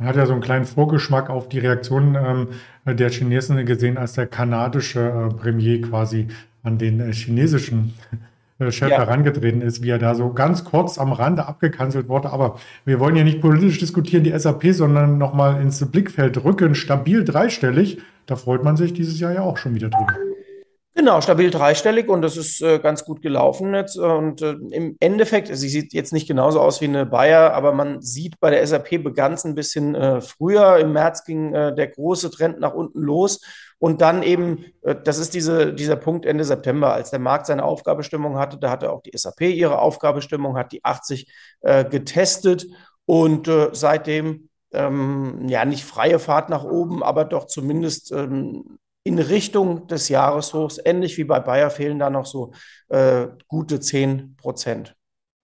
Man 0.00 0.08
hat 0.08 0.16
ja 0.16 0.24
so 0.24 0.32
einen 0.32 0.40
kleinen 0.40 0.64
Vorgeschmack 0.64 1.28
auf 1.28 1.50
die 1.50 1.58
Reaktion 1.58 2.16
ähm, 2.16 2.96
der 2.96 3.10
Chinesen 3.10 3.66
gesehen, 3.66 3.98
als 3.98 4.14
der 4.14 4.26
kanadische 4.26 5.00
äh, 5.00 5.34
Premier 5.34 5.82
quasi 5.82 6.28
an 6.62 6.78
den 6.78 7.00
äh, 7.00 7.12
chinesischen 7.12 7.92
äh, 8.58 8.70
Chef 8.70 8.88
ja. 8.88 8.96
herangetreten 8.96 9.60
ist, 9.60 9.82
wie 9.82 9.90
er 9.90 9.98
da 9.98 10.14
so 10.14 10.32
ganz 10.32 10.64
kurz 10.64 10.96
am 10.96 11.12
Rande 11.12 11.44
abgekanzelt 11.46 12.08
wurde. 12.08 12.30
Aber 12.30 12.58
wir 12.86 12.98
wollen 12.98 13.14
ja 13.14 13.24
nicht 13.24 13.42
politisch 13.42 13.78
diskutieren, 13.78 14.24
die 14.24 14.36
SAP, 14.36 14.72
sondern 14.72 15.18
nochmal 15.18 15.60
ins 15.60 15.84
Blickfeld 15.84 16.42
rücken, 16.44 16.74
stabil 16.74 17.22
dreistellig. 17.22 17.98
Da 18.24 18.36
freut 18.36 18.64
man 18.64 18.78
sich 18.78 18.94
dieses 18.94 19.20
Jahr 19.20 19.34
ja 19.34 19.42
auch 19.42 19.58
schon 19.58 19.74
wieder 19.74 19.90
drüber. 19.90 20.14
Genau, 21.00 21.22
stabil 21.22 21.50
dreistellig 21.50 22.10
und 22.10 22.20
das 22.20 22.36
ist 22.36 22.60
äh, 22.60 22.78
ganz 22.78 23.06
gut 23.06 23.22
gelaufen 23.22 23.72
jetzt. 23.72 23.96
Und 23.96 24.42
äh, 24.42 24.50
im 24.50 24.98
Endeffekt, 25.00 25.48
sie 25.48 25.68
sieht 25.70 25.94
jetzt 25.94 26.12
nicht 26.12 26.28
genauso 26.28 26.60
aus 26.60 26.82
wie 26.82 26.88
eine 26.88 27.06
Bayer, 27.06 27.54
aber 27.54 27.72
man 27.72 28.02
sieht 28.02 28.38
bei 28.38 28.50
der 28.50 28.66
SAP 28.66 29.02
begann 29.02 29.32
es 29.32 29.44
ein 29.44 29.54
bisschen 29.54 29.94
äh, 29.94 30.20
früher. 30.20 30.76
Im 30.76 30.92
März 30.92 31.24
ging 31.24 31.54
äh, 31.54 31.74
der 31.74 31.86
große 31.86 32.30
Trend 32.30 32.60
nach 32.60 32.74
unten 32.74 33.00
los 33.00 33.40
und 33.78 34.02
dann 34.02 34.22
eben, 34.22 34.66
äh, 34.82 34.94
das 34.94 35.16
ist 35.16 35.32
diese, 35.32 35.72
dieser 35.72 35.96
Punkt 35.96 36.26
Ende 36.26 36.44
September, 36.44 36.92
als 36.92 37.08
der 37.08 37.18
Markt 37.18 37.46
seine 37.46 37.64
Aufgabestimmung 37.64 38.36
hatte, 38.36 38.58
da 38.58 38.68
hatte 38.68 38.92
auch 38.92 39.00
die 39.00 39.16
SAP 39.16 39.40
ihre 39.40 39.78
Aufgabestimmung, 39.78 40.58
hat 40.58 40.70
die 40.72 40.84
80 40.84 41.32
äh, 41.62 41.86
getestet 41.86 42.66
und 43.06 43.50
seitdem 43.72 44.50
ähm, 44.72 45.48
ja 45.48 45.64
nicht 45.64 45.86
freie 45.86 46.18
Fahrt 46.18 46.50
nach 46.50 46.64
oben, 46.64 47.02
aber 47.02 47.24
doch 47.24 47.46
zumindest 47.46 48.12
ähm, 48.12 48.78
in 49.02 49.18
Richtung 49.18 49.86
des 49.86 50.08
Jahreshochs. 50.08 50.78
Ähnlich 50.84 51.16
wie 51.18 51.24
bei 51.24 51.40
Bayer 51.40 51.70
fehlen 51.70 51.98
da 51.98 52.10
noch 52.10 52.26
so 52.26 52.52
äh, 52.88 53.26
gute 53.48 53.80
10 53.80 54.36
Prozent. 54.36 54.96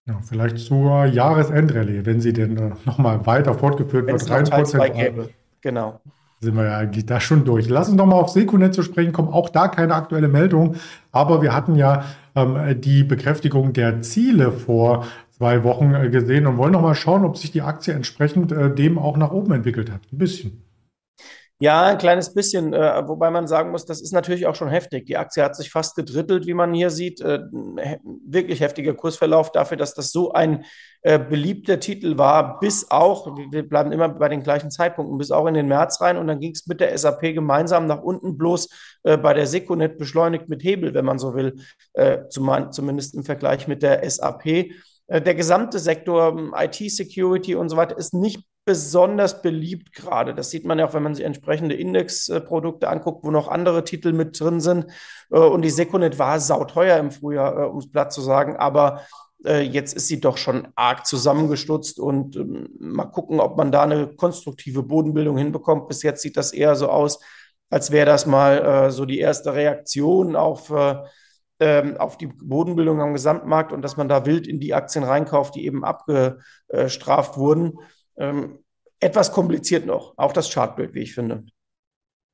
Ja, 0.07 0.19
vielleicht 0.21 0.59
zur 0.59 1.05
Jahresendrallye, 1.05 2.05
wenn 2.05 2.21
sie 2.21 2.33
denn 2.33 2.57
äh, 2.57 2.71
nochmal 2.85 3.25
weiter 3.25 3.53
fortgeführt 3.53 4.07
wenn 4.07 4.13
wird. 4.13 4.29
3 4.29 4.43
Prozent. 4.43 5.29
Genau 5.61 5.99
sind 6.39 6.55
wir 6.55 6.65
ja 6.65 6.77
eigentlich 6.77 7.05
da 7.05 7.19
schon 7.19 7.45
durch. 7.45 7.67
Lass 7.67 7.89
uns 7.89 7.97
doch 7.97 8.05
mal 8.05 8.15
auf 8.15 8.29
Sekunet 8.29 8.73
zu 8.73 8.83
sprechen 8.83 9.11
kommen. 9.11 9.29
Auch 9.29 9.49
da 9.49 9.67
keine 9.67 9.95
aktuelle 9.95 10.27
Meldung. 10.27 10.75
Aber 11.11 11.41
wir 11.41 11.53
hatten 11.53 11.75
ja 11.75 12.05
ähm, 12.35 12.79
die 12.79 13.03
Bekräftigung 13.03 13.73
der 13.73 14.01
Ziele 14.01 14.51
vor 14.51 15.07
zwei 15.31 15.63
Wochen 15.63 15.93
äh, 15.95 16.09
gesehen 16.09 16.45
und 16.45 16.57
wollen 16.57 16.73
noch 16.73 16.81
mal 16.81 16.95
schauen, 16.95 17.25
ob 17.25 17.37
sich 17.37 17.51
die 17.51 17.61
Aktie 17.61 17.93
entsprechend 17.93 18.51
äh, 18.51 18.73
dem 18.73 18.99
auch 18.99 19.17
nach 19.17 19.31
oben 19.31 19.53
entwickelt 19.53 19.91
hat. 19.91 20.01
Ein 20.11 20.17
bisschen. 20.19 20.63
Ja, 21.59 21.87
ein 21.87 21.97
kleines 21.97 22.35
bisschen, 22.35 22.71
äh, 22.71 23.07
wobei 23.07 23.31
man 23.31 23.47
sagen 23.47 23.71
muss, 23.71 23.83
das 23.83 23.99
ist 23.99 24.13
natürlich 24.13 24.45
auch 24.45 24.53
schon 24.53 24.69
heftig. 24.69 25.07
Die 25.07 25.17
Aktie 25.17 25.41
hat 25.43 25.55
sich 25.55 25.71
fast 25.71 25.95
gedrittelt, 25.95 26.45
wie 26.45 26.53
man 26.53 26.71
hier 26.71 26.91
sieht. 26.91 27.19
Äh, 27.19 27.39
wirklich 28.27 28.59
heftiger 28.59 28.93
Kursverlauf 28.93 29.51
dafür, 29.51 29.75
dass 29.75 29.95
das 29.95 30.11
so 30.11 30.33
ein 30.33 30.65
äh, 31.01 31.17
beliebter 31.17 31.79
Titel 31.79 32.19
war, 32.19 32.59
bis 32.59 32.91
auch, 32.91 33.35
wir 33.49 33.67
bleiben 33.67 33.91
immer 33.91 34.07
bei 34.07 34.29
den 34.29 34.43
gleichen 34.43 34.69
Zeitpunkten, 34.69 35.17
bis 35.17 35.31
auch 35.31 35.47
in 35.47 35.55
den 35.55 35.67
März 35.67 35.99
rein 35.99 36.17
und 36.17 36.27
dann 36.27 36.39
ging 36.39 36.51
es 36.51 36.67
mit 36.67 36.79
der 36.79 36.95
SAP 36.95 37.21
gemeinsam 37.33 37.87
nach 37.87 38.03
unten, 38.03 38.37
bloß 38.37 38.69
äh, 39.03 39.17
bei 39.17 39.33
der 39.33 39.47
Seconet 39.47 39.97
beschleunigt 39.97 40.49
mit 40.49 40.63
Hebel, 40.63 40.93
wenn 40.93 41.05
man 41.05 41.17
so 41.17 41.33
will, 41.33 41.55
äh, 41.93 42.27
zum, 42.29 42.71
zumindest 42.71 43.15
im 43.15 43.23
Vergleich 43.23 43.67
mit 43.67 43.81
der 43.81 44.07
SAP. 44.07 44.45
Äh, 44.45 45.21
der 45.21 45.33
gesamte 45.33 45.79
Sektor 45.79 46.37
ähm, 46.37 46.53
IT-Security 46.55 47.55
und 47.55 47.69
so 47.69 47.77
weiter 47.77 47.97
ist 47.97 48.13
nicht 48.13 48.43
besonders 48.67 49.41
beliebt 49.41 49.93
gerade. 49.93 50.35
Das 50.35 50.51
sieht 50.51 50.65
man 50.65 50.77
ja 50.77 50.85
auch, 50.85 50.93
wenn 50.93 51.01
man 51.01 51.15
sich 51.15 51.23
entsprechende 51.23 51.73
Indexprodukte 51.73 52.89
anguckt, 52.89 53.23
wo 53.23 53.31
noch 53.31 53.47
andere 53.47 53.85
Titel 53.85 54.11
mit 54.11 54.37
drin 54.37 54.59
sind. 54.59 54.87
Äh, 55.31 55.39
und 55.39 55.61
die 55.61 55.69
Seconet 55.69 56.19
war 56.19 56.41
sauteuer 56.41 56.97
im 56.97 57.11
Frühjahr, 57.11 57.57
äh, 57.57 57.65
um 57.65 57.77
es 57.77 57.89
platt 57.89 58.11
zu 58.11 58.19
sagen, 58.19 58.57
aber 58.57 59.03
äh, 59.45 59.61
jetzt 59.61 59.95
ist 59.95 60.09
sie 60.09 60.19
doch 60.19 60.35
schon 60.35 60.67
arg 60.75 61.05
zusammengestutzt 61.05 61.97
und 61.97 62.35
ähm, 62.35 62.67
mal 62.77 63.05
gucken, 63.05 63.39
ob 63.39 63.55
man 63.55 63.71
da 63.71 63.83
eine 63.83 64.07
konstruktive 64.07 64.83
Bodenbildung 64.83 65.37
hinbekommt. 65.37 65.87
Bis 65.87 66.03
jetzt 66.03 66.21
sieht 66.21 66.35
das 66.35 66.51
eher 66.51 66.75
so 66.75 66.89
aus, 66.89 67.21
als 67.69 67.91
wäre 67.91 68.05
das 68.05 68.25
mal 68.25 68.91
so 68.91 69.05
die 69.05 69.19
erste 69.19 69.53
Reaktion 69.53 70.37
auf 70.37 70.71
ähm, 71.59 71.97
auf 71.97 72.17
die 72.17 72.27
Bodenbildung 72.27 73.01
am 73.01 73.13
Gesamtmarkt 73.13 73.73
und 73.73 73.81
dass 73.81 73.97
man 73.97 74.07
da 74.07 74.25
wild 74.25 74.47
in 74.47 74.59
die 74.59 74.73
Aktien 74.73 75.03
reinkauft, 75.03 75.55
die 75.55 75.65
eben 75.65 75.83
abgestraft 75.83 77.37
wurden. 77.37 77.79
Ähm, 78.17 78.59
etwas 78.99 79.31
kompliziert 79.31 79.85
noch, 79.85 80.13
auch 80.17 80.33
das 80.33 80.51
Chartbild, 80.51 80.93
wie 80.93 81.01
ich 81.01 81.13
finde. 81.13 81.45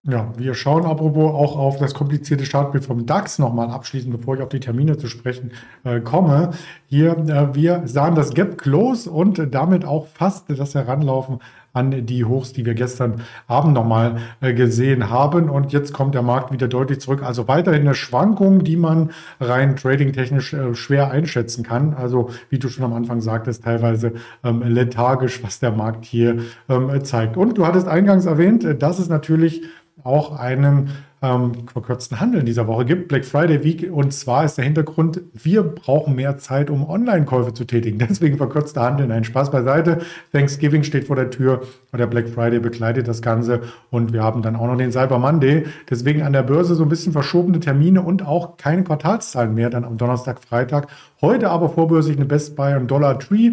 Ja, 0.05 0.33
wir 0.37 0.53
schauen 0.53 0.85
apropos 0.85 1.33
auch 1.33 1.57
auf 1.57 1.77
das 1.77 1.93
komplizierte 1.93 2.43
Chartbild 2.43 2.83
vom 2.83 3.05
DAX 3.05 3.39
nochmal 3.39 3.69
abschließend, 3.69 4.13
bevor 4.13 4.35
ich 4.35 4.41
auf 4.41 4.49
die 4.49 4.59
Termine 4.59 4.97
zu 4.97 5.07
sprechen 5.07 5.53
äh, 5.85 6.01
komme. 6.01 6.51
Hier, 6.87 7.17
äh, 7.17 7.55
wir 7.55 7.83
sahen 7.85 8.13
das 8.13 8.33
Gap 8.33 8.57
Close 8.57 9.09
und 9.09 9.41
damit 9.55 9.85
auch 9.85 10.07
fast 10.07 10.49
das 10.49 10.75
Heranlaufen 10.75 11.39
an 11.73 12.05
die 12.05 12.23
Hochs, 12.23 12.53
die 12.53 12.65
wir 12.65 12.75
gestern 12.75 13.21
Abend 13.47 13.73
nochmal 13.73 14.17
äh, 14.41 14.53
gesehen 14.53 15.09
haben. 15.09 15.49
Und 15.49 15.73
jetzt 15.73 15.91
kommt 15.91 16.13
der 16.13 16.21
Markt 16.21 16.51
wieder 16.51 16.67
deutlich 16.67 17.01
zurück. 17.01 17.23
Also 17.23 17.47
weiterhin 17.47 17.81
eine 17.81 17.95
Schwankung, 17.95 18.63
die 18.63 18.77
man 18.77 19.11
rein 19.39 19.75
tradingtechnisch 19.75 20.53
äh, 20.53 20.75
schwer 20.75 21.09
einschätzen 21.11 21.63
kann. 21.63 21.95
Also 21.95 22.29
wie 22.49 22.59
du 22.59 22.69
schon 22.69 22.85
am 22.85 22.93
Anfang 22.93 23.21
sagtest, 23.21 23.63
teilweise 23.63 24.13
ähm, 24.43 24.61
lethargisch, 24.61 25.43
was 25.43 25.59
der 25.59 25.71
Markt 25.71 26.05
hier 26.05 26.43
ähm, 26.69 27.03
zeigt. 27.03 27.37
Und 27.37 27.57
du 27.57 27.65
hattest 27.65 27.87
eingangs 27.87 28.27
erwähnt, 28.27 28.63
äh, 28.63 28.75
dass 28.75 28.99
es 28.99 29.09
natürlich 29.09 29.63
auch 30.03 30.37
einen 30.37 30.89
ähm, 31.23 31.53
verkürzten 31.71 32.19
Handel 32.19 32.41
in 32.41 32.45
dieser 32.45 32.67
Woche 32.67 32.83
gibt, 32.83 33.07
Black 33.07 33.23
Friday 33.23 33.63
Week. 33.63 33.89
Und 33.91 34.13
zwar 34.13 34.43
ist 34.43 34.57
der 34.57 34.65
Hintergrund, 34.65 35.21
wir 35.33 35.63
brauchen 35.63 36.15
mehr 36.15 36.37
Zeit, 36.37 36.69
um 36.69 36.87
Online-Käufe 36.87 37.53
zu 37.53 37.63
tätigen. 37.63 37.97
Deswegen 38.09 38.37
verkürzter 38.37 38.81
Handel. 38.81 39.07
Nein, 39.07 39.23
Spaß 39.23 39.49
beiseite. 39.49 39.99
Thanksgiving 40.33 40.83
steht 40.83 41.07
vor 41.07 41.15
der 41.15 41.29
Tür 41.29 41.61
und 41.93 41.99
der 41.99 42.07
Black 42.07 42.27
Friday 42.27 42.59
begleitet 42.59 43.07
das 43.07 43.21
Ganze. 43.21 43.61
Und 43.89 44.11
wir 44.11 44.21
haben 44.21 44.41
dann 44.41 44.57
auch 44.57 44.67
noch 44.67 44.75
den 44.75 44.91
Cyber 44.91 45.17
Monday. 45.17 45.65
Deswegen 45.89 46.23
an 46.23 46.33
der 46.33 46.43
Börse 46.43 46.75
so 46.75 46.83
ein 46.83 46.89
bisschen 46.89 47.13
verschobene 47.13 47.61
Termine 47.61 48.01
und 48.01 48.27
auch 48.27 48.57
keine 48.57 48.83
Quartalszahlen 48.83 49.55
mehr 49.55 49.69
dann 49.69 49.85
am 49.85 49.97
Donnerstag, 49.97 50.43
Freitag. 50.43 50.87
Heute 51.21 51.49
aber 51.49 51.69
vorbörslich 51.69 52.17
eine 52.17 52.25
Best 52.25 52.57
Buy 52.57 52.75
und 52.75 52.91
Dollar 52.91 53.17
Tree. 53.17 53.49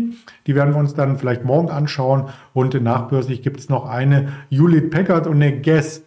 Die 0.49 0.57
werden 0.57 0.75
wir 0.75 0.81
uns 0.81 0.95
dann 0.95 1.19
vielleicht 1.19 1.45
morgen 1.45 1.71
anschauen. 1.71 2.25
Und 2.53 2.75
nachbörslich 2.83 3.43
gibt 3.43 3.61
es 3.61 3.69
noch 3.69 3.89
eine 3.89 4.29
Hewlett 4.51 4.91
Packard 4.91 5.29
und 5.29 5.37
eine 5.37 5.61
Guess 5.61 6.03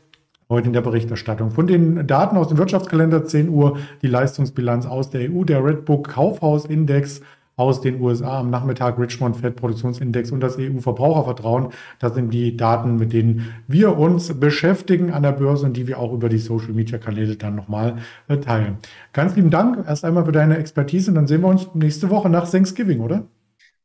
heute 0.49 0.67
in 0.67 0.73
der 0.73 0.81
Berichterstattung. 0.81 1.51
Von 1.51 1.67
den 1.67 2.07
Daten 2.07 2.37
aus 2.37 2.47
dem 2.47 2.57
Wirtschaftskalender 2.57 3.25
10 3.25 3.49
Uhr 3.49 3.77
die 4.01 4.07
Leistungsbilanz 4.07 4.85
aus 4.85 5.09
der 5.09 5.31
EU, 5.31 5.43
der 5.43 5.63
Redbook 5.63 6.09
Kaufhausindex 6.09 7.21
aus 7.55 7.81
den 7.81 8.01
USA 8.01 8.39
am 8.39 8.49
Nachmittag, 8.49 8.97
Richmond 8.97 9.37
Fed 9.37 9.55
Produktionsindex 9.55 10.31
und 10.31 10.39
das 10.39 10.57
EU-Verbrauchervertrauen. 10.57 11.67
Das 11.99 12.15
sind 12.15 12.33
die 12.33 12.57
Daten, 12.57 12.95
mit 12.97 13.13
denen 13.13 13.53
wir 13.67 13.97
uns 13.97 14.39
beschäftigen 14.39 15.11
an 15.11 15.23
der 15.23 15.33
Börse 15.33 15.65
und 15.65 15.77
die 15.77 15.87
wir 15.87 15.99
auch 15.99 16.13
über 16.13 16.29
die 16.29 16.39
Social-Media-Kanäle 16.39 17.35
dann 17.35 17.55
nochmal 17.55 17.97
äh, 18.27 18.37
teilen. 18.37 18.77
Ganz 19.13 19.35
lieben 19.35 19.51
Dank 19.51 19.85
erst 19.87 20.03
einmal 20.03 20.25
für 20.25 20.31
deine 20.31 20.57
Expertise 20.57 21.11
und 21.11 21.15
dann 21.15 21.27
sehen 21.27 21.41
wir 21.41 21.49
uns 21.49 21.69
nächste 21.75 22.09
Woche 22.09 22.29
nach 22.29 22.49
Thanksgiving, 22.49 23.01
oder? 23.01 23.23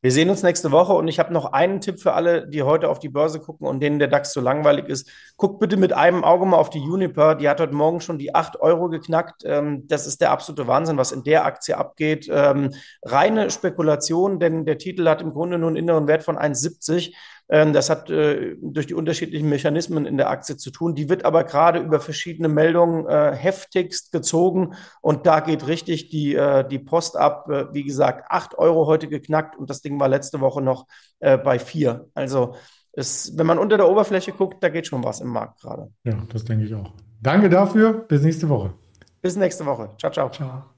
Wir 0.00 0.12
sehen 0.12 0.30
uns 0.30 0.44
nächste 0.44 0.70
Woche 0.70 0.92
und 0.92 1.08
ich 1.08 1.18
habe 1.18 1.32
noch 1.32 1.52
einen 1.52 1.80
Tipp 1.80 1.98
für 1.98 2.12
alle, 2.12 2.46
die 2.46 2.62
heute 2.62 2.88
auf 2.88 3.00
die 3.00 3.08
Börse 3.08 3.40
gucken 3.40 3.66
und 3.66 3.80
denen 3.80 3.98
der 3.98 4.06
DAX 4.06 4.32
so 4.32 4.40
langweilig 4.40 4.86
ist. 4.86 5.10
Guckt 5.36 5.58
bitte 5.58 5.76
mit 5.76 5.92
einem 5.92 6.22
Auge 6.22 6.46
mal 6.46 6.56
auf 6.56 6.70
die 6.70 6.78
Uniper. 6.78 7.34
Die 7.34 7.48
hat 7.48 7.60
heute 7.60 7.74
Morgen 7.74 8.00
schon 8.00 8.16
die 8.16 8.32
8 8.32 8.60
Euro 8.60 8.88
geknackt. 8.90 9.42
Ähm, 9.44 9.88
das 9.88 10.06
ist 10.06 10.20
der 10.20 10.30
absolute 10.30 10.68
Wahnsinn, 10.68 10.98
was 10.98 11.10
in 11.10 11.24
der 11.24 11.44
Aktie 11.44 11.76
abgeht. 11.76 12.28
Ähm, 12.30 12.74
reine 13.02 13.50
Spekulation, 13.50 14.38
denn 14.38 14.64
der 14.64 14.78
Titel 14.78 15.08
hat 15.08 15.20
im 15.20 15.32
Grunde 15.32 15.58
nur 15.58 15.68
einen 15.68 15.76
inneren 15.76 16.06
Wert 16.06 16.22
von 16.22 16.38
1,70. 16.38 17.12
Ähm, 17.48 17.72
das 17.72 17.90
hat 17.90 18.10
äh, 18.10 18.56
durch 18.60 18.86
die 18.86 18.94
unterschiedlichen 18.94 19.48
Mechanismen 19.48 20.06
in 20.06 20.16
der 20.16 20.30
Aktie 20.30 20.56
zu 20.56 20.70
tun. 20.70 20.94
Die 20.94 21.08
wird 21.08 21.24
aber 21.24 21.44
gerade 21.44 21.78
über 21.78 22.00
verschiedene 22.00 22.48
Meldungen 22.48 23.06
äh, 23.06 23.32
heftigst 23.34 24.12
gezogen 24.12 24.74
und 25.00 25.26
da 25.26 25.40
geht 25.40 25.66
richtig 25.66 26.10
die, 26.10 26.34
äh, 26.34 26.66
die 26.68 26.78
Post 26.78 27.16
ab. 27.16 27.48
Wie 27.72 27.84
gesagt, 27.84 28.26
8 28.30 28.58
Euro 28.58 28.86
heute 28.86 29.08
geknackt 29.08 29.56
und 29.56 29.70
das 29.70 29.80
Ding 29.80 29.98
war 29.98 30.08
letzte 30.08 30.40
Woche 30.40 30.60
noch 30.60 30.86
bei 31.20 31.58
4. 31.58 32.06
Also 32.14 32.54
es, 32.92 33.36
wenn 33.36 33.46
man 33.46 33.58
unter 33.58 33.76
der 33.76 33.88
Oberfläche 33.88 34.32
guckt, 34.32 34.62
da 34.62 34.68
geht 34.68 34.86
schon 34.86 35.04
was 35.04 35.20
im 35.20 35.28
Markt 35.28 35.60
gerade. 35.60 35.90
Ja, 36.04 36.14
das 36.32 36.44
denke 36.44 36.64
ich 36.64 36.74
auch. 36.74 36.92
Danke 37.20 37.48
dafür. 37.48 37.92
Bis 37.92 38.22
nächste 38.22 38.48
Woche. 38.48 38.74
Bis 39.22 39.36
nächste 39.36 39.66
Woche. 39.66 39.90
Ciao, 39.98 40.12
ciao. 40.12 40.30
Ciao. 40.30 40.77